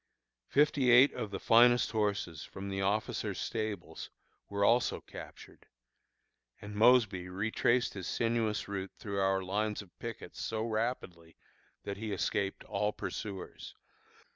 Fifty 0.47 0.89
eight 0.89 1.13
of 1.13 1.29
the 1.29 1.39
finest 1.39 1.91
horses 1.91 2.43
from 2.43 2.69
the 2.69 2.81
officers' 2.81 3.39
stables 3.39 4.09
were 4.49 4.65
also 4.65 4.99
captured; 4.99 5.67
and 6.59 6.73
Mosby 6.75 7.29
retraced 7.29 7.93
his 7.93 8.07
sinuous 8.07 8.67
route 8.67 8.93
through 8.97 9.19
our 9.19 9.43
lines 9.43 9.79
of 9.83 9.95
pickets 9.99 10.41
so 10.41 10.63
rapidly, 10.63 11.37
that 11.83 11.97
he 11.97 12.11
escaped 12.13 12.63
all 12.63 12.91
his 12.91 12.97
pursuers. 12.97 13.75